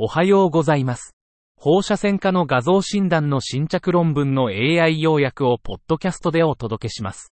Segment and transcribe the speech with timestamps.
[0.00, 1.16] おはようございます。
[1.56, 7.32] 放射線科の画像診断の新着論文の AI 要約をポッドキャストでお届けします。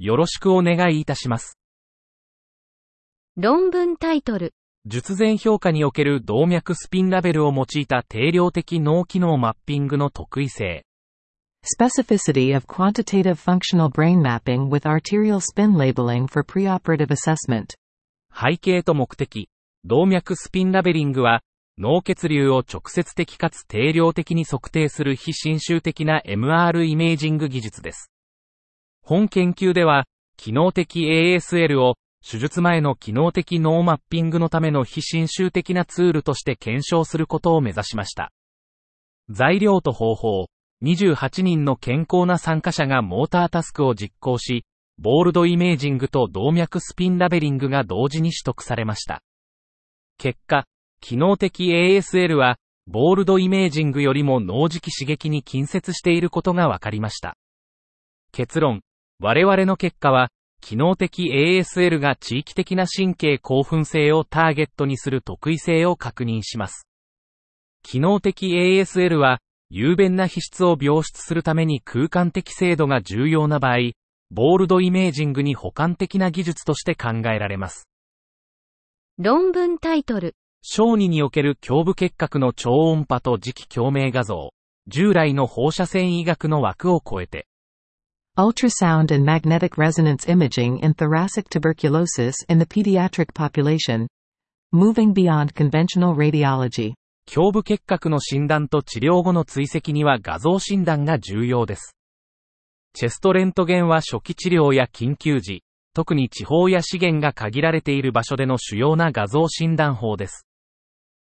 [0.00, 1.60] よろしくお願いいたします。
[3.36, 4.52] 論文タイトル、
[4.84, 10.84] 術前評価における動脈スピンラベルを用いた定量的脳機能マッピングの特異性。
[11.62, 17.76] Specificity of quantitative functional brain mapping with arterial spin labeling for preoperative assessment.
[18.34, 19.48] 背景と目的。
[19.84, 21.42] 動脈スピンラベリングは、
[21.80, 28.12] 脳血流を直接的かつ定量的に測定する非侵襲的な MR イメージング技術です。
[29.02, 30.04] 本研究では、
[30.36, 38.30] 機能的 ASL を手術前の機能的脳マッピングのための非侵襲的なツールとして検証することを目指しました。
[39.30, 40.46] 材料と方法。
[40.82, 44.66] 28人の健康な参加者がモータータスクを実行し、
[44.98, 49.22] ボールドイメージングと動脈スピンラベリングが同時に取得されました。
[50.18, 50.66] 結果、
[51.00, 57.36] 機能的 ASL は、ボールドイメージングよりも脳磁気刺激に近接していることが分かりました。
[58.32, 58.82] 結論、
[59.18, 66.86] 我々の結果は、機能的 ASL が地域的な神経興奮性をターゲットにする特異性を確認します。
[67.82, 73.92] 機能的 ASL は、雄弁な皮質を描出するために空間的精度が重要な場合、
[74.30, 77.88] ボールドイメージングに補完的な技術として考えられます。
[79.18, 84.52] 論文タイトル、小児における胸部結核の超音波と磁気共鳴画像、
[84.86, 87.46] 従来の放射線医学の枠を超えて、
[88.36, 94.06] Ultrasound and magnetic resonance imaging in thoracic tuberculosis in the pediatric population.
[94.72, 96.92] Moving beyond conventional radiology.
[97.26, 101.96] 胸部結核の診断と治療後の追跡には画像診断が重要です。
[102.92, 105.62] チェストレントゲンは初期治療や緊急時、
[105.94, 110.46] 特に地方や資源が限られている場所での主要な画像診断法です。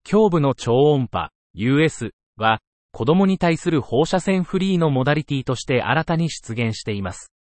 [0.10, 2.60] 胸部の超音波、US は、
[2.92, 7.32] 子供に対する放射線フリーのモダリティとして新たに出現しています。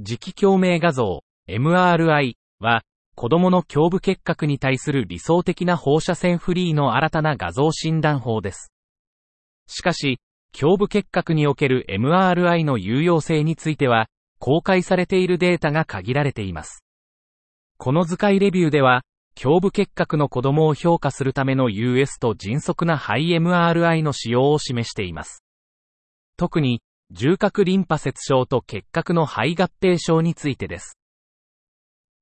[0.00, 2.82] 磁気共鳴画像、MRI は、
[3.14, 8.72] 子供の胸部結核に対する理想的な放射線フリーの新たな画像診断法です。
[9.66, 10.18] しかし、
[10.58, 14.08] 胸部結核における MRI の有用性については、
[14.38, 16.84] 公開されているデータが限られています。
[17.78, 19.02] この図解レビューでは、
[19.38, 25.44] 胸部結核の子供を評価するための US と迅速な肺 MRI の使用を示しています。
[26.38, 26.80] 特に、
[27.10, 30.98] 縦隔リンパ節症と結核の肺合併症についてです。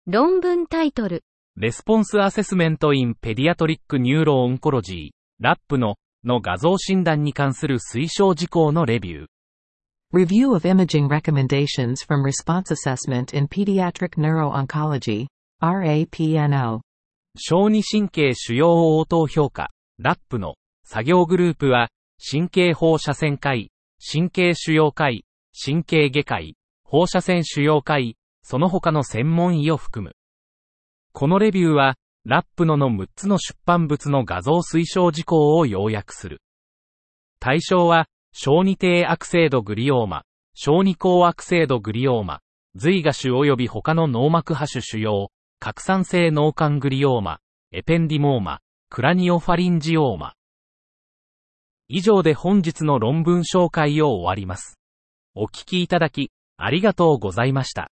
[0.07, 1.23] 論文タイトル、
[1.57, 5.95] Response Assessment in Pediatric Neuro-Oncology、RAPNO、
[6.25, 9.27] の画像診断に関する推奨事項のレビュー。
[10.13, 15.27] Review of imaging recommendations from response assessment in pediatric neuro-oncology.
[15.63, 16.81] RAPNO.
[17.37, 21.89] 小児神経腫瘍応答評価、ラップの作業グループは、
[22.31, 30.15] 神経放射線科医、神経腫瘍科医、神経外科医、放射線腫瘍科医、その他の専門医を含む。
[31.13, 36.41] このレビューは、ラップのの6つの出版物の画像推奨事項を要約する。
[37.41, 40.23] 対象は、小児低悪性度グリオーマ、
[40.55, 42.41] 小児高悪性度グリオーマ、
[42.77, 45.29] 髄芽腫及び他の脳膜播種腫瘍、
[45.61, 47.41] 拡散性脳幹グリオーマ、
[47.73, 48.61] エペンディモーマ、
[48.91, 50.35] クラニオファリンジオーマ。
[51.89, 54.79] 以上で本日の論文紹介を終わります。
[55.35, 57.91] お聞きいただき、ありがとうございました。